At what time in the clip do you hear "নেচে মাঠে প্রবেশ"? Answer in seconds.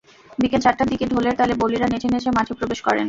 2.13-2.79